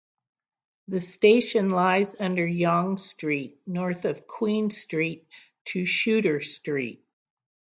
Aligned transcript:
The 0.87 0.99
station 0.99 1.69
lies 1.69 2.15
under 2.19 2.43
Yonge 2.47 2.99
Street 3.01 3.59
north 3.67 4.05
of 4.05 4.25
Queen 4.25 4.71
Street 4.71 5.27
to 5.65 5.85
Shuter 5.85 6.39
Street. 6.39 7.05